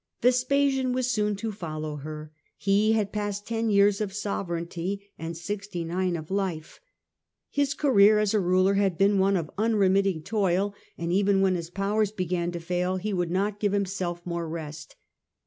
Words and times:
Vespasian 0.23 0.93
was 0.93 1.11
soon 1.11 1.35
to 1.35 1.51
follow 1.51 1.97
her. 1.97 2.31
He 2.57 2.93
had 2.93 3.11
passed 3.11 3.45
ten 3.45 3.69
years 3.69 4.01
of 4.01 4.13
sovereignty 4.13 5.11
and 5.19 5.37
sixty 5.37 5.83
nine 5.85 6.15
of 6.15 6.31
life. 6.31 6.79
His 7.51 7.75
career 7.75 8.17
as 8.17 8.29
Vespasian 8.31 8.43
a 8.43 8.47
ruler 8.47 8.73
had 8.73 8.97
been 8.97 9.19
one 9.19 9.37
of 9.37 9.51
unremitting 9.59 10.23
toil, 10.23 10.73
and 10.97 11.11
and 11.11 11.11
d1e/fn^ 11.11 11.15
even 11.19 11.41
when 11.41 11.53
his 11.53 11.69
powers 11.69 12.11
began 12.11 12.51
to 12.53 12.59
fail 12.59 12.97
he 12.97 13.13
would 13.13 13.27
harness. 13.29 13.51
not 13.51 13.59
give 13.59 13.73
himself 13.73 14.25
more 14.25 14.49
rest. 14.49 14.95